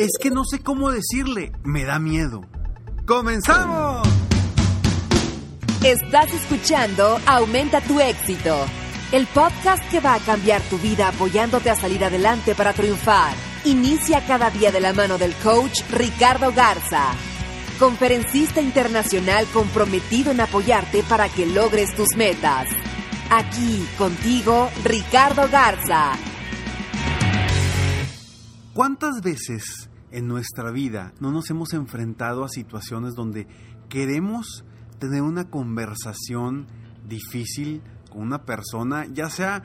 Es 0.00 0.12
que 0.18 0.30
no 0.30 0.46
sé 0.46 0.60
cómo 0.60 0.90
decirle, 0.90 1.52
me 1.62 1.84
da 1.84 1.98
miedo. 1.98 2.40
¡Comenzamos! 3.04 4.08
Estás 5.84 6.32
escuchando 6.32 7.20
Aumenta 7.26 7.82
tu 7.82 8.00
éxito, 8.00 8.64
el 9.12 9.26
podcast 9.26 9.86
que 9.90 10.00
va 10.00 10.14
a 10.14 10.20
cambiar 10.20 10.62
tu 10.70 10.78
vida 10.78 11.08
apoyándote 11.08 11.68
a 11.68 11.76
salir 11.76 12.02
adelante 12.02 12.54
para 12.54 12.72
triunfar. 12.72 13.34
Inicia 13.66 14.26
cada 14.26 14.48
día 14.48 14.72
de 14.72 14.80
la 14.80 14.94
mano 14.94 15.18
del 15.18 15.34
coach 15.34 15.82
Ricardo 15.90 16.50
Garza, 16.50 17.10
conferencista 17.78 18.62
internacional 18.62 19.44
comprometido 19.52 20.30
en 20.30 20.40
apoyarte 20.40 21.02
para 21.02 21.28
que 21.28 21.44
logres 21.44 21.94
tus 21.94 22.16
metas. 22.16 22.68
Aquí 23.28 23.86
contigo, 23.98 24.70
Ricardo 24.82 25.46
Garza. 25.50 26.12
¿Cuántas 28.72 29.20
veces 29.20 29.89
en 30.12 30.26
nuestra 30.26 30.70
vida 30.70 31.12
no 31.20 31.30
nos 31.30 31.50
hemos 31.50 31.72
enfrentado 31.72 32.44
a 32.44 32.48
situaciones 32.48 33.14
donde 33.14 33.46
queremos 33.88 34.64
tener 34.98 35.22
una 35.22 35.48
conversación 35.48 36.66
difícil 37.08 37.82
con 38.10 38.22
una 38.22 38.44
persona, 38.44 39.06
ya 39.06 39.30
sea 39.30 39.62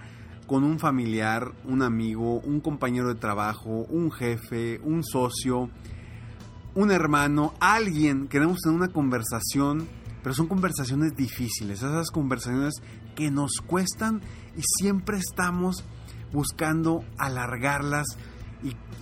con 0.47 0.63
un 0.63 0.79
familiar, 0.79 1.51
un 1.65 1.81
amigo, 1.81 2.39
un 2.39 2.61
compañero 2.61 3.09
de 3.09 3.19
trabajo, 3.19 3.85
un 3.89 4.11
jefe, 4.11 4.79
un 4.83 5.03
socio, 5.03 5.69
un 6.75 6.91
hermano, 6.91 7.53
alguien, 7.59 8.27
queremos 8.27 8.59
tener 8.59 8.77
una 8.77 8.89
conversación, 8.89 9.87
pero 10.21 10.35
son 10.35 10.47
conversaciones 10.47 11.15
difíciles, 11.15 11.79
esas 11.79 12.11
conversaciones 12.11 12.75
que 13.15 13.31
nos 13.31 13.61
cuestan 13.65 14.21
y 14.55 14.61
siempre 14.79 15.17
estamos 15.17 15.83
buscando 16.31 17.03
alargarlas 17.17 18.05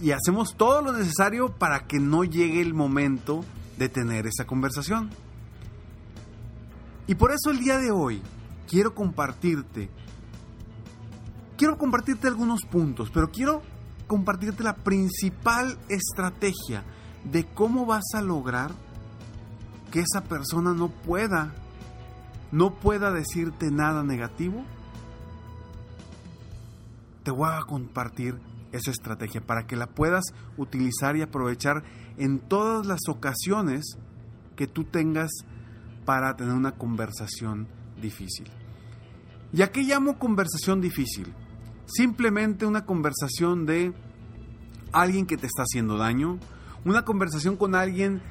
y, 0.02 0.12
hacemos 0.12 0.56
todo 0.58 0.82
lo 0.82 0.92
necesario 0.92 1.50
para 1.50 1.88
que 1.88 2.00
no 2.00 2.24
llegue 2.24 2.62
el 2.62 2.74
momento 2.74 3.46
de 3.78 3.88
tener 3.88 4.28
esa 4.28 4.46
conversación. 4.46 5.10
Y 7.08 7.16
por 7.16 7.32
eso 7.32 7.52
el 7.52 7.60
día 7.60 7.78
de 7.78 7.92
hoy 7.92 8.22
quiero 8.68 8.94
compartirte, 8.94 9.90
quiero 11.58 11.78
compartirte 11.78 12.28
algunos 12.28 12.62
puntos, 12.64 13.10
pero 13.14 13.32
quiero 13.32 13.62
compartirte 14.08 14.64
la 14.64 14.76
principal 14.76 15.78
estrategia 15.90 16.84
de 17.24 17.46
cómo 17.46 17.86
vas 17.86 18.04
a 18.14 18.22
lograr 18.22 18.72
que 19.92 20.02
esa 20.02 20.24
persona 20.24 20.74
no 20.74 20.90
pueda, 20.90 21.54
no 22.52 22.74
pueda 22.74 23.12
decirte 23.12 23.72
nada 23.72 24.04
negativo. 24.04 24.66
Te 27.24 27.32
voy 27.32 27.50
a 27.50 27.62
compartir 27.62 28.38
esa 28.74 28.92
estrategia 28.92 29.40
para 29.40 29.66
que 29.66 29.78
la 29.78 29.88
puedas 29.88 30.26
utilizar 30.58 31.16
y 31.16 31.22
aprovechar 31.22 31.84
en 32.18 32.40
todas 32.40 32.86
las 32.86 33.00
ocasiones 33.08 33.98
que 34.56 34.68
tú 34.68 34.84
tengas 34.84 35.32
para 36.06 36.36
tener 36.36 36.54
una 36.54 36.74
conversación 36.74 37.68
difícil. 38.02 38.50
¿Y 39.54 39.62
a 39.62 39.72
qué 39.72 39.84
llamo 39.84 40.20
conversación 40.20 40.82
difícil? 40.82 41.34
Simplemente 41.86 42.66
una 42.66 42.86
conversación 42.86 43.66
de 43.66 43.94
alguien 44.92 45.26
que 45.26 45.38
te 45.38 45.48
está 45.48 45.64
haciendo 45.64 45.98
daño, 45.98 46.40
una 46.86 47.06
conversación 47.06 47.56
con 47.56 47.76
alguien 47.76 48.22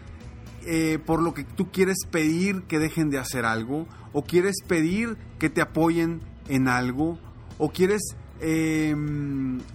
eh, 0.65 0.99
por 1.05 1.23
lo 1.23 1.35
que 1.35 1.45
tú 1.45 1.71
quieres 1.73 1.99
pedir 2.11 2.63
que 2.65 2.79
dejen 2.79 3.11
de 3.11 3.19
hacer 3.19 3.45
algo, 3.45 3.87
o 4.13 4.23
quieres 4.23 4.57
pedir 4.67 5.17
que 5.39 5.51
te 5.51 5.61
apoyen 5.61 6.21
en 6.49 6.69
algo, 6.69 7.19
o 7.59 7.71
quieres 7.71 8.17
eh, 8.43 8.91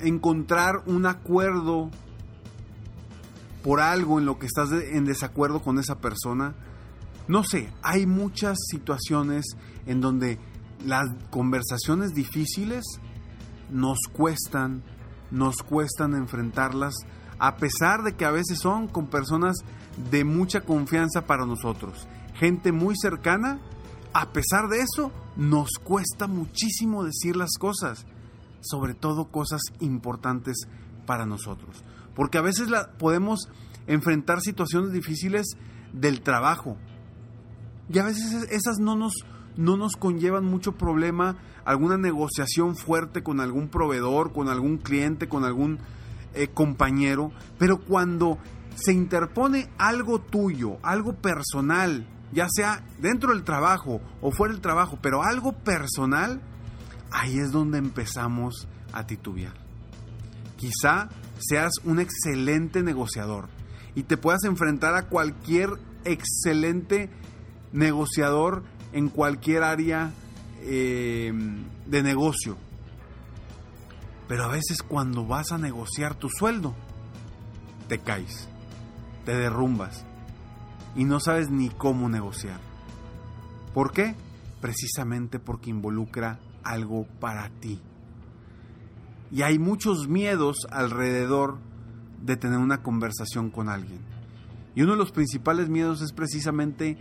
encontrar 0.02 0.84
un 0.86 1.06
acuerdo 1.06 1.90
por 3.64 3.80
algo 3.80 4.20
en 4.20 4.26
lo 4.26 4.38
que 4.38 4.46
estás 4.46 4.72
en 4.72 5.06
desacuerdo 5.06 5.62
con 5.62 5.80
esa 5.80 6.00
persona. 6.00 6.54
No 7.28 7.44
sé, 7.44 7.70
hay 7.82 8.06
muchas 8.06 8.58
situaciones 8.70 9.46
en 9.86 10.02
donde 10.02 10.38
las 10.86 11.08
conversaciones 11.30 12.14
difíciles 12.14 12.84
nos 13.72 13.98
cuestan, 14.12 14.84
nos 15.32 15.58
cuestan 15.58 16.14
enfrentarlas, 16.14 16.94
a 17.40 17.56
pesar 17.58 18.04
de 18.04 18.16
que 18.16 18.26
a 18.26 18.32
veces 18.32 18.60
son 18.60 18.88
con 18.88 19.08
personas 19.08 19.58
de 20.12 20.24
mucha 20.24 20.62
confianza 20.62 21.26
para 21.26 21.46
nosotros, 21.46 22.08
gente 22.36 22.72
muy 22.72 22.96
cercana, 22.98 23.60
a 24.14 24.32
pesar 24.32 24.68
de 24.70 24.82
eso, 24.82 25.12
nos 25.36 25.70
cuesta 25.84 26.28
muchísimo 26.28 27.04
decir 27.04 27.36
las 27.36 27.58
cosas, 27.60 28.06
sobre 28.70 28.94
todo 28.94 29.26
cosas 29.26 29.62
importantes 29.80 30.68
para 31.06 31.26
nosotros, 31.26 31.84
porque 32.16 32.38
a 32.38 32.42
veces 32.42 32.70
la, 32.70 32.92
podemos 32.98 33.50
enfrentar 33.88 34.42
situaciones 34.42 34.92
difíciles 34.92 35.58
del 35.94 36.22
trabajo, 36.22 36.78
y 37.90 38.00
a 38.00 38.04
veces 38.04 38.48
esas 38.52 38.80
no 38.80 38.96
nos, 38.96 39.14
no 39.56 39.78
nos 39.78 39.94
conllevan 39.94 40.46
mucho 40.46 40.74
problema, 40.74 41.38
alguna 41.64 41.98
negociación 41.98 42.76
fuerte 42.76 43.24
con 43.24 43.40
algún 43.40 43.70
proveedor, 43.70 44.34
con 44.34 44.50
algún 44.50 44.78
cliente, 44.78 45.28
con 45.28 45.46
algún 45.46 45.80
eh, 46.34 46.50
compañero, 46.54 47.32
pero 47.58 47.80
cuando 47.80 48.38
se 48.76 48.94
interpone 48.94 49.70
algo 49.78 50.20
tuyo, 50.20 50.78
algo 50.84 51.14
personal, 51.14 52.08
ya 52.32 52.48
sea 52.50 52.86
dentro 53.00 53.34
del 53.34 53.44
trabajo 53.44 54.02
o 54.22 54.32
fuera 54.32 54.54
del 54.54 54.62
trabajo, 54.62 55.00
pero 55.02 55.24
algo 55.24 55.54
personal, 55.54 56.42
ahí 57.12 57.40
es 57.40 57.52
donde 57.52 57.78
empezamos 57.78 58.68
a 58.94 59.06
titubear. 59.06 59.54
Quizá 60.56 61.10
seas 61.40 61.72
un 61.84 62.00
excelente 62.00 62.82
negociador 62.84 63.50
y 63.96 64.04
te 64.04 64.18
puedas 64.18 64.44
enfrentar 64.44 64.96
a 64.96 65.08
cualquier 65.08 65.70
excelente 66.04 67.10
negociador 67.72 68.64
en 68.94 69.10
cualquier 69.10 69.64
área 69.64 70.12
eh, 70.62 71.32
de 71.86 72.04
negocio. 72.04 72.58
Pero 74.28 74.44
a 74.46 74.48
veces 74.50 74.84
cuando 74.84 75.26
vas 75.26 75.52
a 75.52 75.58
negociar 75.58 76.16
tu 76.16 76.30
sueldo, 76.30 76.76
te 77.88 78.00
caes, 78.00 78.50
te 79.26 79.36
derrumbas 79.36 80.06
y 80.96 81.06
no 81.06 81.20
sabes 81.20 81.50
ni 81.50 81.70
cómo 81.70 82.10
negociar. 82.10 82.60
¿Por 83.74 83.92
qué? 83.92 84.16
Precisamente 84.60 85.40
porque 85.40 85.70
involucra 85.70 86.40
algo 86.68 87.08
para 87.20 87.50
ti. 87.60 87.82
Y 89.32 89.42
hay 89.42 89.60
muchos 89.60 90.08
miedos 90.08 90.68
alrededor 90.72 91.58
de 92.22 92.38
tener 92.38 92.60
una 92.60 92.82
conversación 92.82 93.50
con 93.50 93.70
alguien. 93.70 94.00
Y 94.76 94.84
uno 94.84 94.94
de 94.94 95.00
los 95.00 95.12
principales 95.12 95.70
miedos 95.70 96.02
es 96.02 96.14
precisamente 96.14 96.98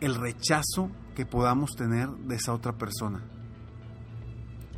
el 0.00 0.14
rechazo 0.14 0.90
que 1.14 1.26
podamos 1.26 1.72
tener 1.76 2.08
de 2.08 2.36
esa 2.36 2.54
otra 2.54 2.78
persona. 2.78 3.22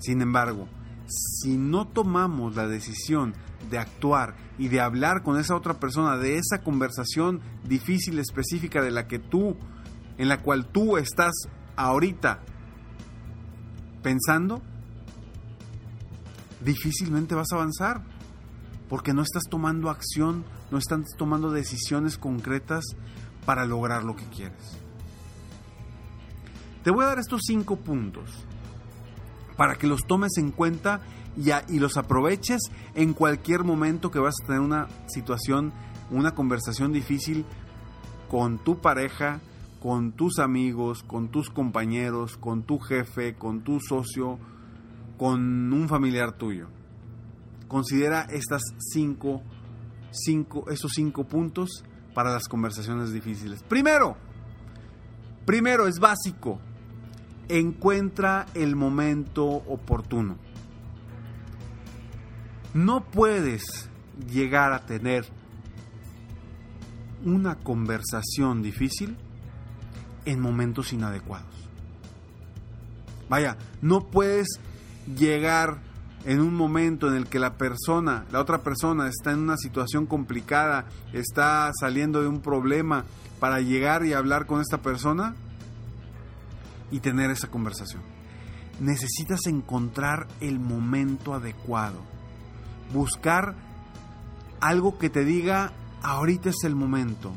Sin 0.00 0.20
embargo, 0.20 0.69
si 1.06 1.56
no 1.56 1.87
tomamos 1.87 2.56
la 2.56 2.67
decisión 2.67 3.34
de 3.70 3.79
actuar 3.79 4.34
y 4.58 4.69
de 4.69 4.81
hablar 4.81 5.23
con 5.23 5.38
esa 5.38 5.55
otra 5.55 5.75
persona 5.75 6.17
de 6.17 6.38
esa 6.38 6.62
conversación 6.62 7.40
difícil 7.64 8.19
específica 8.19 8.82
de 8.82 8.90
la 8.90 9.06
que 9.06 9.19
tú 9.19 9.56
en 10.19 10.29
la 10.29 10.43
cual 10.43 10.67
tú 10.67 10.96
estás 10.96 11.32
ahorita 11.76 12.43
pensando 14.02 14.62
difícilmente 16.64 17.34
vas 17.34 17.49
a 17.52 17.56
avanzar, 17.56 18.02
porque 18.88 19.14
no 19.14 19.22
estás 19.22 19.44
tomando 19.49 19.90
acción, 19.90 20.44
no 20.70 20.78
estás 20.78 21.00
tomando 21.16 21.50
decisiones 21.50 22.19
concretas 22.19 22.84
para 23.44 23.64
lograr 23.64 24.04
lo 24.04 24.16
que 24.16 24.25
quieres. 24.26 24.78
Te 26.84 26.90
voy 26.90 27.04
a 27.04 27.08
dar 27.08 27.19
estos 27.19 27.43
cinco 27.46 27.76
puntos 27.76 28.31
para 29.56 29.76
que 29.76 29.87
los 29.87 30.06
tomes 30.06 30.32
en 30.38 30.50
cuenta 30.50 31.00
y, 31.37 31.78
los 31.78 31.96
aproveches 31.96 32.60
en 32.94 33.14
cualquier 33.14 33.64
momento 33.64 34.10
que 34.10 34.19
vas 34.19 34.34
a 34.43 34.46
tener 34.46 34.60
una 34.60 34.88
situación, 35.06 35.72
una 36.10 36.34
conversación 36.34 36.93
difícil 36.93 37.46
con 38.28 38.58
tu 38.58 38.81
pareja, 38.81 39.40
con 39.82 40.12
tus 40.12 40.38
amigos, 40.38 41.02
con 41.02 41.29
tus 41.29 41.50
compañeros, 41.50 42.37
con 42.37 42.62
tu 42.62 42.79
jefe, 42.79 43.34
con 43.34 43.64
tu 43.64 43.81
socio, 43.81 44.38
con 45.19 45.73
un 45.73 45.88
familiar 45.88 46.38
tuyo. 46.38 46.69
Considera 47.67 48.23
estas 48.31 48.62
cinco, 48.79 49.43
cinco, 50.12 50.70
estos 50.70 50.93
cinco 50.94 51.25
puntos 51.25 51.82
para 52.14 52.32
las 52.32 52.46
conversaciones 52.46 53.12
difíciles. 53.12 53.64
Primero, 53.64 54.17
primero 55.46 55.88
es 55.88 55.99
básico, 55.99 56.61
encuentra 57.49 58.46
el 58.55 58.76
momento 58.76 59.44
oportuno. 59.46 60.37
No 62.73 63.02
puedes 63.02 63.90
llegar 64.31 64.73
a 64.75 64.87
tener 64.87 65.25
una 67.25 67.56
conversación 67.56 68.62
difícil 68.62 69.17
en 70.24 70.40
momentos 70.40 70.92
inadecuados. 70.92 71.46
Vaya, 73.28 73.56
no 73.80 74.08
puedes 74.08 74.60
llegar 75.16 75.78
en 76.24 76.40
un 76.40 76.54
momento 76.54 77.08
en 77.08 77.14
el 77.14 77.26
que 77.26 77.38
la 77.38 77.54
persona, 77.54 78.24
la 78.30 78.40
otra 78.40 78.62
persona 78.62 79.08
está 79.08 79.32
en 79.32 79.40
una 79.40 79.56
situación 79.56 80.06
complicada, 80.06 80.86
está 81.12 81.70
saliendo 81.78 82.22
de 82.22 82.28
un 82.28 82.40
problema 82.40 83.04
para 83.40 83.60
llegar 83.60 84.04
y 84.04 84.12
hablar 84.12 84.46
con 84.46 84.60
esta 84.60 84.78
persona 84.78 85.34
y 86.90 87.00
tener 87.00 87.30
esa 87.30 87.48
conversación. 87.48 88.02
Necesitas 88.80 89.46
encontrar 89.46 90.28
el 90.40 90.60
momento 90.60 91.34
adecuado. 91.34 92.00
Buscar 92.92 93.54
algo 94.60 94.98
que 94.98 95.10
te 95.10 95.24
diga, 95.24 95.72
ahorita 96.02 96.50
es 96.50 96.64
el 96.64 96.76
momento. 96.76 97.32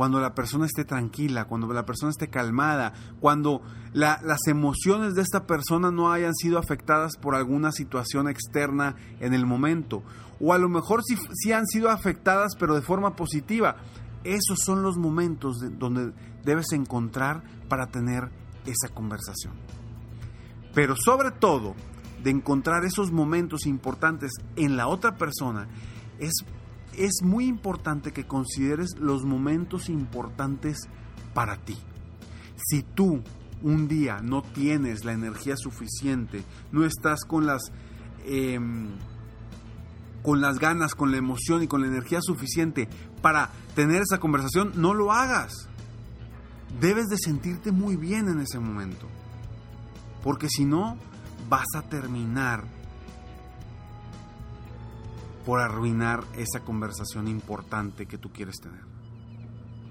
Cuando 0.00 0.18
la 0.18 0.34
persona 0.34 0.64
esté 0.64 0.86
tranquila, 0.86 1.44
cuando 1.44 1.70
la 1.74 1.84
persona 1.84 2.10
esté 2.10 2.28
calmada, 2.28 2.94
cuando 3.20 3.60
las 3.92 4.46
emociones 4.46 5.14
de 5.14 5.20
esta 5.20 5.46
persona 5.46 5.90
no 5.90 6.10
hayan 6.10 6.34
sido 6.34 6.58
afectadas 6.58 7.18
por 7.18 7.34
alguna 7.34 7.70
situación 7.70 8.26
externa 8.26 8.96
en 9.20 9.34
el 9.34 9.44
momento. 9.44 10.02
O 10.40 10.54
a 10.54 10.58
lo 10.58 10.70
mejor 10.70 11.02
sí, 11.04 11.52
han 11.52 11.66
sido 11.66 11.90
afectadas, 11.90 12.52
pero 12.58 12.74
de 12.74 12.80
forma 12.80 13.14
positiva. 13.14 13.76
Esos 14.24 14.60
son 14.64 14.82
los 14.82 14.96
momentos 14.96 15.58
donde 15.78 16.14
debes 16.46 16.72
encontrar 16.72 17.42
para 17.68 17.88
tener 17.88 18.30
esa 18.64 18.94
conversación. 18.94 19.52
Pero 20.74 20.96
sobre 20.96 21.30
todo, 21.30 21.74
de 22.24 22.30
encontrar 22.30 22.86
esos 22.86 23.12
momentos 23.12 23.66
importantes 23.66 24.32
en 24.56 24.78
la 24.78 24.88
otra 24.88 25.18
persona, 25.18 25.68
es, 26.18 26.32
es 26.96 27.22
muy 27.22 27.46
importante 27.46 28.12
que 28.12 28.26
consideres 28.26 28.96
los 28.98 29.24
momentos 29.24 29.88
importantes 29.88 30.88
para 31.34 31.56
ti. 31.56 31.76
Si 32.56 32.82
tú 32.82 33.22
un 33.62 33.88
día 33.88 34.20
no 34.22 34.42
tienes 34.42 35.04
la 35.04 35.12
energía 35.12 35.56
suficiente, 35.56 36.42
no 36.72 36.84
estás 36.84 37.24
con 37.24 37.46
las, 37.46 37.72
em, 38.26 38.88
con 40.22 40.40
las 40.40 40.58
ganas, 40.58 40.94
con 40.94 41.10
la 41.10 41.18
emoción 41.18 41.62
y 41.62 41.68
con 41.68 41.80
la 41.80 41.86
energía 41.86 42.20
suficiente 42.22 42.88
para 43.22 43.50
tener 43.74 44.02
esa 44.02 44.18
conversación, 44.18 44.72
no 44.76 44.94
lo 44.94 45.12
hagas 45.12 45.70
debes 46.78 47.08
de 47.08 47.16
sentirte 47.18 47.72
muy 47.72 47.96
bien 47.96 48.28
en 48.28 48.40
ese 48.40 48.58
momento. 48.58 49.08
Porque 50.22 50.48
si 50.48 50.64
no, 50.64 50.96
vas 51.48 51.66
a 51.76 51.82
terminar 51.82 52.64
por 55.44 55.60
arruinar 55.60 56.24
esa 56.36 56.60
conversación 56.60 57.28
importante 57.28 58.06
que 58.06 58.18
tú 58.18 58.30
quieres 58.30 58.56
tener. 58.60 58.84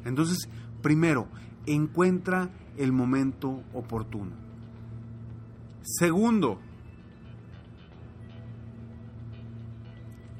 Entonces, 0.05 0.37
primero, 0.81 1.27
encuentra 1.65 2.49
el 2.77 2.91
momento 2.91 3.63
oportuno. 3.73 4.31
Segundo, 5.81 6.59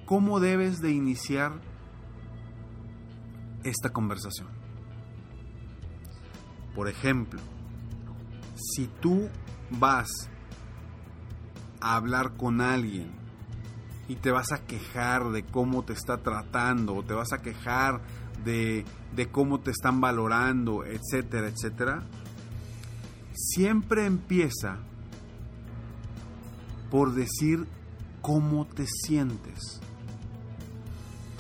¿cómo 0.06 0.39
debes 0.39 0.79
de 0.79 0.91
iniciar 0.91 1.53
esta 3.63 3.89
conversación? 3.91 4.47
Por 6.75 6.88
ejemplo, 6.88 7.39
si 8.56 8.88
tú 8.88 9.27
vas 9.71 10.09
a 11.81 11.95
hablar 11.95 12.38
con 12.38 12.61
alguien 12.61 13.19
y 14.09 14.15
te 14.15 14.31
vas 14.31 14.51
a 14.51 14.65
quejar 14.65 15.29
de 15.29 15.44
cómo 15.44 15.83
te 15.83 15.94
está 15.94 16.17
tratando 16.17 16.95
o 16.95 17.03
te 17.03 17.13
vas 17.13 17.31
a 17.31 17.38
quejar 17.38 18.01
de, 18.44 18.83
cómo 19.31 19.59
te 19.59 19.71
están 19.71 20.01
valorando, 20.01 20.83
etcétera, 20.83 21.47
etcétera, 21.47 22.03
siempre 23.33 24.06
empieza 24.06 24.79
por 26.89 27.13
decir 27.13 27.67
cómo 28.21 28.65
te 28.65 28.85
sientes 28.88 29.79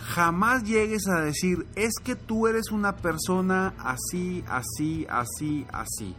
jamás 0.09 0.63
llegues 0.63 1.07
a 1.07 1.21
decir, 1.21 1.67
es 1.75 1.93
que 2.03 2.15
tú 2.15 2.47
eres 2.47 2.71
una 2.71 2.95
persona 2.95 3.75
así, 3.77 4.43
así, 4.47 5.05
así, 5.07 5.65
así. 5.71 6.15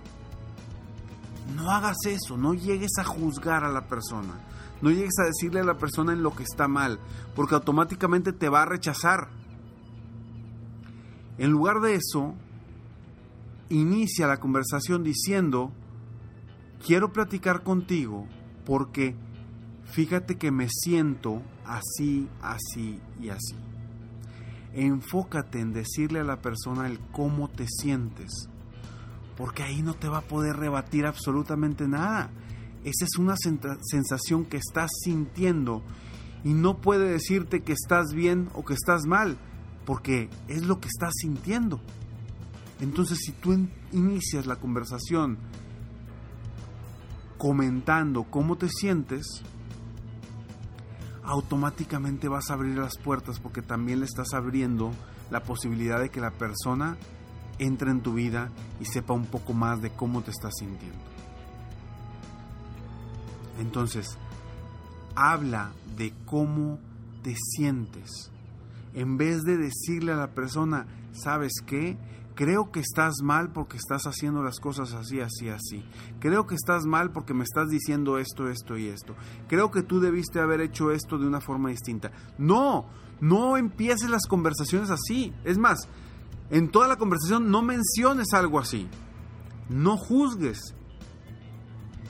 No 1.57 1.71
hagas 1.73 1.97
eso, 2.07 2.37
no 2.37 2.55
llegues 2.55 2.93
a 2.99 3.05
juzgar 3.05 3.65
a 3.65 3.69
la 3.69 3.89
persona. 3.89 4.35
No 4.83 4.91
llegues 4.91 5.19
a 5.21 5.27
decirle 5.27 5.61
a 5.61 5.65
la 5.65 5.79
persona 5.79 6.13
en 6.13 6.23
lo 6.23 6.35
que 6.35 6.43
está 6.43 6.69
mal, 6.69 6.99
porque 7.35 7.55
automáticamente 7.55 8.33
te 8.33 8.49
va 8.49 8.63
a 8.63 8.67
rechazar. 8.67 9.29
En 11.39 11.51
lugar 11.51 11.81
de 11.81 11.95
eso, 11.95 12.35
inicia 13.69 14.27
la 14.27 14.41
conversación 14.41 15.03
diciendo, 15.03 15.73
quiero 16.85 17.13
platicar 17.13 17.63
contigo 17.63 18.27
porque 18.65 19.17
fíjate 19.85 20.37
que 20.37 20.51
me 20.51 20.69
siento 20.69 21.43
así, 21.65 22.29
así 22.43 23.01
y 23.21 23.31
así 23.31 23.57
enfócate 24.75 25.61
en 25.61 25.73
decirle 25.73 26.21
a 26.21 26.25
la 26.25 26.41
persona 26.41 26.87
el 26.87 26.99
cómo 27.13 27.49
te 27.49 27.67
sientes, 27.69 28.49
porque 29.37 29.63
ahí 29.63 29.83
no 29.83 29.95
te 29.95 30.09
va 30.09 30.19
a 30.19 30.29
poder 30.29 30.57
rebatir 30.57 31.07
absolutamente 31.07 31.89
nada. 31.89 32.31
Esa 32.85 33.05
es 33.05 33.19
una 33.19 33.35
sensación 33.37 34.45
que 34.45 34.57
estás 34.57 34.91
sintiendo 35.05 35.83
y 36.45 36.55
no 36.55 36.79
puede 36.79 37.11
decirte 37.11 37.63
que 37.63 37.73
estás 37.73 38.15
bien 38.15 38.49
o 38.55 38.65
que 38.65 38.75
estás 38.75 39.05
mal, 39.07 39.37
porque 39.85 40.31
es 40.49 40.65
lo 40.65 40.81
que 40.81 40.89
estás 40.89 41.13
sintiendo. 41.21 41.81
Entonces, 42.81 43.19
si 43.21 43.33
tú 43.33 43.69
inicias 43.93 44.47
la 44.47 44.57
conversación 44.57 45.39
comentando 47.37 48.25
cómo 48.25 48.57
te 48.57 48.69
sientes, 48.69 49.43
automáticamente 51.23 52.29
vas 52.29 52.51
a 52.51 52.55
abrir 52.55 52.79
las 52.79 52.97
puertas 52.99 53.39
porque 53.39 53.63
también 53.63 54.01
le 54.01 54.07
estás 54.07 54.33
abriendo 54.33 54.93
la 55.31 55.43
posibilidad 55.43 56.01
de 56.01 56.09
que 56.09 56.21
la 56.21 56.31
persona 56.31 56.97
entre 57.59 57.91
en 57.91 58.01
tu 58.01 58.15
vida 58.15 58.51
y 58.81 58.87
sepa 58.87 59.13
un 59.13 59.27
poco 59.27 59.53
más 59.53 59.83
de 59.83 59.91
cómo 59.91 60.23
te 60.23 60.31
estás 60.31 60.55
sintiendo. 60.59 61.10
Entonces, 63.61 64.19
habla 65.15 65.73
de 65.97 66.13
cómo 66.27 66.79
te 67.23 67.37
sientes. 67.37 68.31
En 68.95 69.17
vez 69.17 69.43
de 69.43 69.57
decirle 69.57 70.13
a 70.13 70.17
la 70.17 70.35
persona, 70.35 70.87
¿sabes 71.13 71.53
qué? 71.65 71.97
creo 72.41 72.73
que 72.73 72.81
estás 72.81 73.17
mal 73.23 73.53
porque 73.53 73.77
estás 73.77 74.05
haciendo 74.05 74.43
las 74.43 74.61
cosas 74.61 74.95
así, 74.95 75.21
así, 75.21 75.51
así. 75.51 75.85
Creo 76.21 76.47
que 76.47 76.55
estás 76.55 76.87
mal 76.87 77.13
porque 77.13 77.35
me 77.35 77.45
estás 77.45 77.69
diciendo 77.69 78.17
esto, 78.17 78.49
esto 78.49 78.79
y 78.79 78.87
esto. 78.87 79.15
Creo 79.47 79.71
que 79.71 79.83
tú 79.83 80.01
debiste 80.01 80.41
haber 80.41 80.63
hecho 80.63 80.91
esto 80.91 81.19
de 81.19 81.27
una 81.27 81.43
forma 81.43 81.69
distinta. 81.69 82.13
No, 82.39 82.87
no 83.21 83.59
empieces 83.59 84.09
las 84.09 84.27
conversaciones 84.27 84.89
así. 84.89 85.35
Es 85.45 85.59
más, 85.59 85.87
en 86.49 86.71
toda 86.71 86.89
la 86.89 86.97
conversación 86.97 87.51
no 87.51 87.61
menciones 87.61 88.33
algo 88.33 88.59
así. 88.59 88.89
No 89.69 89.99
juzgues. 89.99 90.75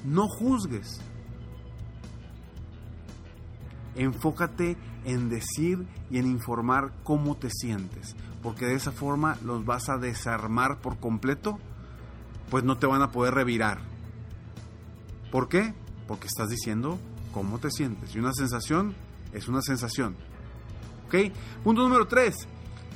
No 0.04 0.28
juzgues. 0.28 1.00
Enfócate 4.00 4.78
en 5.04 5.28
decir 5.28 5.86
y 6.10 6.16
en 6.16 6.26
informar 6.26 6.90
cómo 7.04 7.36
te 7.36 7.50
sientes, 7.50 8.16
porque 8.42 8.64
de 8.64 8.74
esa 8.74 8.92
forma 8.92 9.36
los 9.44 9.66
vas 9.66 9.90
a 9.90 9.98
desarmar 9.98 10.78
por 10.78 10.98
completo, 10.98 11.58
pues 12.48 12.64
no 12.64 12.78
te 12.78 12.86
van 12.86 13.02
a 13.02 13.10
poder 13.10 13.34
revirar. 13.34 13.82
¿Por 15.30 15.50
qué? 15.50 15.74
Porque 16.08 16.28
estás 16.28 16.48
diciendo 16.48 16.98
cómo 17.34 17.58
te 17.58 17.70
sientes. 17.70 18.14
Y 18.14 18.18
una 18.18 18.32
sensación 18.32 18.94
es 19.34 19.48
una 19.48 19.60
sensación. 19.60 20.16
¿Ok? 21.06 21.16
Punto 21.62 21.82
número 21.82 22.06
3. 22.08 22.34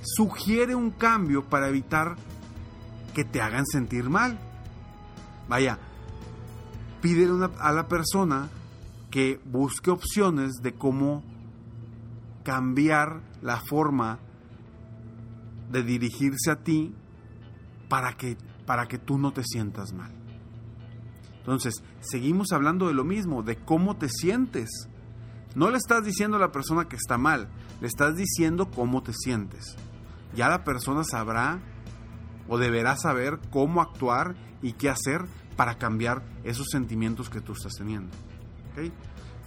Sugiere 0.02 0.74
un 0.74 0.90
cambio 0.90 1.44
para 1.44 1.68
evitar 1.68 2.16
que 3.12 3.26
te 3.26 3.42
hagan 3.42 3.66
sentir 3.66 4.08
mal. 4.08 4.38
Vaya, 5.50 5.78
pídele 7.02 7.50
a 7.60 7.72
la 7.72 7.88
persona 7.88 8.48
que 9.14 9.40
busque 9.44 9.92
opciones 9.92 10.54
de 10.60 10.74
cómo 10.74 11.22
cambiar 12.42 13.22
la 13.42 13.60
forma 13.60 14.18
de 15.70 15.84
dirigirse 15.84 16.50
a 16.50 16.64
ti 16.64 16.92
para 17.88 18.16
que, 18.16 18.36
para 18.66 18.88
que 18.88 18.98
tú 18.98 19.16
no 19.16 19.32
te 19.32 19.44
sientas 19.44 19.92
mal. 19.92 20.10
Entonces, 21.38 21.74
seguimos 22.00 22.50
hablando 22.50 22.88
de 22.88 22.94
lo 22.94 23.04
mismo, 23.04 23.44
de 23.44 23.54
cómo 23.54 23.96
te 23.96 24.08
sientes. 24.08 24.88
No 25.54 25.70
le 25.70 25.76
estás 25.76 26.04
diciendo 26.04 26.38
a 26.38 26.40
la 26.40 26.50
persona 26.50 26.88
que 26.88 26.96
está 26.96 27.16
mal, 27.16 27.48
le 27.80 27.86
estás 27.86 28.16
diciendo 28.16 28.68
cómo 28.68 29.04
te 29.04 29.12
sientes. 29.12 29.76
Ya 30.34 30.48
la 30.48 30.64
persona 30.64 31.04
sabrá 31.04 31.60
o 32.48 32.58
deberá 32.58 32.96
saber 32.96 33.38
cómo 33.52 33.80
actuar 33.80 34.34
y 34.60 34.72
qué 34.72 34.90
hacer 34.90 35.24
para 35.56 35.78
cambiar 35.78 36.24
esos 36.42 36.66
sentimientos 36.72 37.30
que 37.30 37.40
tú 37.40 37.52
estás 37.52 37.74
teniendo. 37.74 38.10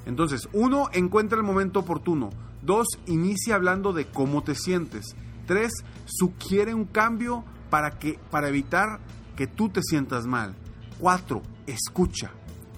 Entonces, 0.05 0.47
uno, 0.53 0.89
encuentra 0.93 1.37
el 1.37 1.43
momento 1.43 1.79
oportuno. 1.79 2.29
Dos, 2.61 2.87
inicia 3.05 3.55
hablando 3.55 3.93
de 3.93 4.07
cómo 4.07 4.43
te 4.43 4.55
sientes. 4.55 5.15
Tres, 5.45 5.71
sugiere 6.05 6.73
un 6.73 6.85
cambio 6.85 7.43
para, 7.69 7.91
que, 7.99 8.19
para 8.31 8.49
evitar 8.49 8.99
que 9.35 9.47
tú 9.47 9.69
te 9.69 9.81
sientas 9.81 10.25
mal. 10.25 10.55
Cuatro, 10.99 11.41
escucha. 11.65 12.31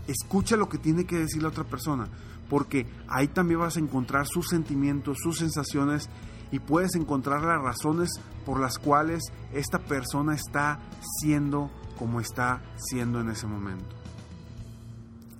Escucha 0.08 0.58
lo 0.58 0.70
que 0.70 0.78
tiene 0.78 1.06
que 1.06 1.20
decir 1.20 1.42
la 1.44 1.50
otra 1.50 1.64
persona, 1.64 2.08
porque 2.50 2.88
ahí 3.08 3.28
también 3.28 3.60
vas 3.60 3.78
a 3.78 3.80
encontrar 3.80 4.28
sus 4.28 4.48
sentimientos, 4.48 5.20
sus 5.22 5.38
sensaciones 5.38 6.10
y 6.52 6.60
puedes 6.60 6.96
encontrar 6.96 7.44
las 7.44 7.62
razones 7.62 8.10
por 8.46 8.60
las 8.60 8.80
cuales 8.80 9.22
esta 9.54 9.78
persona 9.80 10.34
está 10.34 10.80
siendo 11.20 11.70
como 11.98 12.20
está 12.20 12.62
siendo 12.76 13.20
en 13.20 13.30
ese 13.30 13.46
momento. 13.46 13.96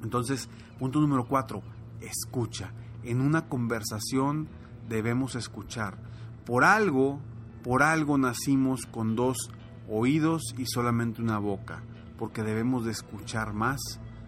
Entonces, 0.04 0.50
punto 0.80 1.00
número 1.00 1.28
cuatro, 1.28 1.62
escucha. 2.02 2.72
En 3.04 3.22
una 3.22 3.48
conversación 3.48 4.48
debemos 4.88 5.36
escuchar. 5.36 5.98
Por 6.46 6.64
algo, 6.64 7.20
por 7.64 7.84
algo 7.84 8.18
nacimos 8.18 8.86
con 8.86 9.16
dos 9.16 9.52
oídos 9.90 10.56
y 10.58 10.66
solamente 10.66 11.22
una 11.22 11.38
boca, 11.38 11.84
porque 12.18 12.44
debemos 12.44 12.86
de 12.86 12.92
escuchar 12.92 13.54
más 13.54 13.80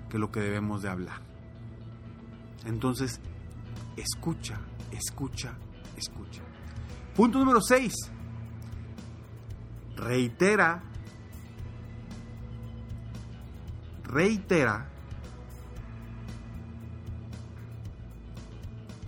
que 0.09 0.19
lo 0.19 0.31
que 0.31 0.41
debemos 0.41 0.81
de 0.81 0.89
hablar. 0.89 1.21
Entonces, 2.65 3.19
escucha, 3.97 4.59
escucha, 4.91 5.53
escucha. 5.97 6.43
Punto 7.15 7.39
número 7.39 7.61
6. 7.61 7.93
Reitera 9.95 10.83
reitera 14.11 14.90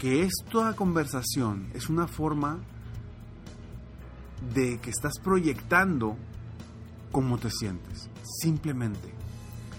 que 0.03 0.23
esta 0.23 0.75
conversación 0.75 1.69
es 1.73 1.87
una 1.87 2.07
forma 2.07 2.59
de 4.53 4.77
que 4.79 4.89
estás 4.89 5.13
proyectando 5.23 6.17
cómo 7.09 7.37
te 7.37 7.49
sientes. 7.49 8.09
Simplemente. 8.41 9.13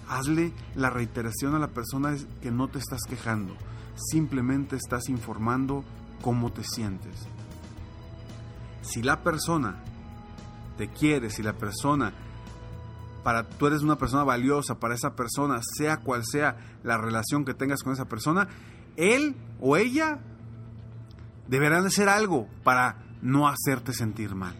Hazle 0.09 0.51
la 0.73 0.89
reiteración 0.89 1.53
a 1.53 1.59
la 1.59 1.67
persona 1.67 2.17
que 2.41 2.49
no 2.49 2.69
te 2.69 2.79
estás 2.79 3.01
quejando. 3.07 3.55
Simplemente 3.93 4.77
estás 4.77 5.09
informando 5.09 5.83
cómo 6.23 6.51
te 6.51 6.63
sientes. 6.63 7.27
Si 8.81 9.03
la 9.03 9.21
persona 9.21 9.83
te 10.75 10.87
quiere, 10.87 11.29
si 11.29 11.43
la 11.43 11.53
persona 11.53 12.15
para 13.25 13.41
tú 13.41 13.65
eres 13.65 13.81
una 13.81 13.95
persona 13.95 14.23
valiosa 14.23 14.79
para 14.79 14.93
esa 14.93 15.15
persona, 15.15 15.59
sea 15.63 15.97
cual 15.97 16.23
sea 16.23 16.57
la 16.83 16.99
relación 16.99 17.43
que 17.43 17.55
tengas 17.55 17.81
con 17.81 17.91
esa 17.91 18.05
persona, 18.05 18.47
él 18.97 19.35
o 19.59 19.77
ella 19.77 20.19
deberán 21.47 21.87
hacer 21.87 22.07
algo 22.07 22.47
para 22.63 23.03
no 23.23 23.47
hacerte 23.47 23.93
sentir 23.93 24.35
mal. 24.35 24.53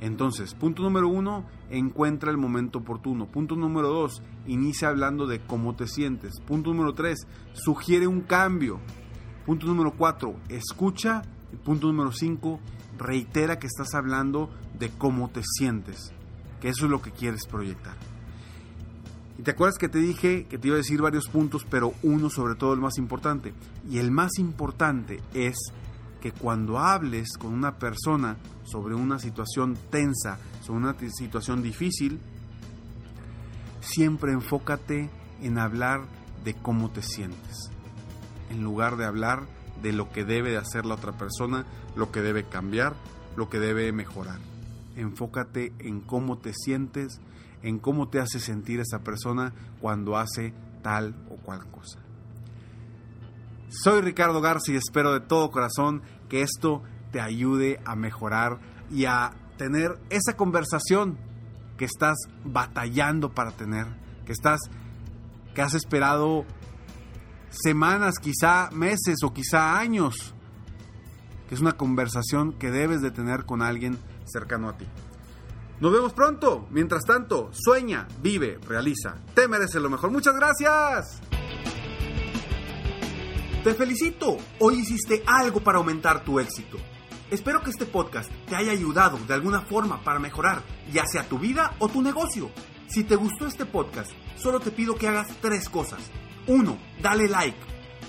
Entonces, 0.00 0.54
punto 0.54 0.82
número 0.82 1.06
uno, 1.06 1.44
encuentra 1.68 2.30
el 2.30 2.38
momento 2.38 2.78
oportuno. 2.78 3.26
Punto 3.26 3.54
número 3.54 3.88
dos, 3.88 4.22
inicia 4.46 4.88
hablando 4.88 5.26
de 5.26 5.40
cómo 5.40 5.76
te 5.76 5.86
sientes. 5.86 6.40
Punto 6.46 6.70
número 6.70 6.94
tres, 6.94 7.26
sugiere 7.52 8.06
un 8.06 8.22
cambio. 8.22 8.80
Punto 9.44 9.66
número 9.66 9.92
cuatro, 9.92 10.36
escucha. 10.48 11.20
Y 11.52 11.56
punto 11.56 11.88
número 11.88 12.10
cinco, 12.10 12.58
reitera 12.98 13.58
que 13.58 13.66
estás 13.66 13.94
hablando 13.94 14.50
de 14.78 14.90
cómo 14.90 15.30
te 15.30 15.42
sientes, 15.42 16.12
que 16.60 16.68
eso 16.68 16.84
es 16.86 16.90
lo 16.90 17.02
que 17.02 17.10
quieres 17.10 17.46
proyectar. 17.46 17.96
Y 19.38 19.42
te 19.42 19.50
acuerdas 19.50 19.78
que 19.78 19.88
te 19.88 19.98
dije 19.98 20.46
que 20.46 20.58
te 20.58 20.68
iba 20.68 20.76
a 20.76 20.78
decir 20.78 21.02
varios 21.02 21.28
puntos, 21.28 21.66
pero 21.68 21.94
uno 22.02 22.30
sobre 22.30 22.54
todo 22.54 22.72
el 22.72 22.80
más 22.80 22.98
importante. 22.98 23.52
Y 23.90 23.98
el 23.98 24.10
más 24.10 24.38
importante 24.38 25.20
es 25.32 25.56
que 26.20 26.32
cuando 26.32 26.78
hables 26.78 27.36
con 27.36 27.52
una 27.52 27.76
persona 27.76 28.36
sobre 28.64 28.94
una 28.94 29.18
situación 29.18 29.76
tensa, 29.90 30.38
sobre 30.62 30.78
una 30.78 30.96
situación 31.10 31.62
difícil, 31.62 32.20
siempre 33.80 34.32
enfócate 34.32 35.10
en 35.42 35.58
hablar 35.58 36.02
de 36.44 36.54
cómo 36.54 36.90
te 36.90 37.02
sientes, 37.02 37.70
en 38.50 38.62
lugar 38.62 38.96
de 38.96 39.04
hablar 39.04 39.46
de 39.82 39.92
lo 39.92 40.10
que 40.10 40.24
debe 40.24 40.50
de 40.50 40.56
hacer 40.56 40.86
la 40.86 40.94
otra 40.94 41.12
persona, 41.12 41.66
lo 41.96 42.10
que 42.10 42.20
debe 42.20 42.44
cambiar, 42.44 42.94
lo 43.36 43.48
que 43.48 43.58
debe 43.58 43.92
mejorar. 43.92 44.38
Enfócate 44.96 45.72
en 45.78 46.00
cómo 46.00 46.38
te 46.38 46.52
sientes, 46.52 47.20
en 47.62 47.78
cómo 47.78 48.08
te 48.08 48.20
hace 48.20 48.40
sentir 48.40 48.80
esa 48.80 49.00
persona 49.00 49.52
cuando 49.80 50.16
hace 50.16 50.52
tal 50.82 51.14
o 51.30 51.36
cual 51.36 51.66
cosa. 51.70 52.00
Soy 53.68 54.02
Ricardo 54.02 54.40
Garza 54.40 54.70
y 54.70 54.76
espero 54.76 55.12
de 55.12 55.20
todo 55.20 55.50
corazón 55.50 56.02
que 56.28 56.42
esto 56.42 56.82
te 57.10 57.20
ayude 57.20 57.80
a 57.84 57.96
mejorar 57.96 58.60
y 58.90 59.06
a 59.06 59.32
tener 59.56 59.98
esa 60.10 60.36
conversación 60.36 61.18
que 61.76 61.84
estás 61.84 62.16
batallando 62.44 63.34
para 63.34 63.50
tener, 63.50 63.86
que 64.26 64.32
estás 64.32 64.60
que 65.54 65.62
has 65.62 65.74
esperado 65.74 66.44
semanas, 67.50 68.18
quizá 68.18 68.70
meses 68.72 69.16
o 69.22 69.32
quizá 69.32 69.78
años, 69.78 70.33
que 71.48 71.54
es 71.54 71.60
una 71.60 71.72
conversación 71.72 72.52
que 72.52 72.70
debes 72.70 73.02
de 73.02 73.10
tener 73.10 73.44
con 73.44 73.62
alguien 73.62 73.98
cercano 74.24 74.68
a 74.68 74.76
ti. 74.76 74.86
Nos 75.80 75.92
vemos 75.92 76.12
pronto. 76.12 76.66
Mientras 76.70 77.04
tanto, 77.04 77.50
sueña, 77.52 78.06
vive, 78.22 78.58
realiza. 78.66 79.16
Te 79.34 79.48
mereces 79.48 79.82
lo 79.82 79.90
mejor. 79.90 80.10
Muchas 80.10 80.34
gracias. 80.34 81.20
Te 83.62 83.74
felicito. 83.74 84.36
Hoy 84.60 84.80
hiciste 84.80 85.22
algo 85.26 85.60
para 85.60 85.78
aumentar 85.78 86.24
tu 86.24 86.38
éxito. 86.38 86.78
Espero 87.30 87.62
que 87.62 87.70
este 87.70 87.86
podcast 87.86 88.30
te 88.46 88.54
haya 88.54 88.72
ayudado 88.72 89.18
de 89.26 89.34
alguna 89.34 89.62
forma 89.62 90.04
para 90.04 90.20
mejorar, 90.20 90.62
ya 90.92 91.04
sea 91.06 91.28
tu 91.28 91.38
vida 91.38 91.74
o 91.78 91.88
tu 91.88 92.00
negocio. 92.00 92.50
Si 92.86 93.02
te 93.02 93.16
gustó 93.16 93.46
este 93.46 93.66
podcast, 93.66 94.12
solo 94.36 94.60
te 94.60 94.70
pido 94.70 94.94
que 94.94 95.08
hagas 95.08 95.28
tres 95.40 95.68
cosas. 95.68 96.00
1. 96.46 96.78
Dale 97.02 97.28
like. 97.28 97.73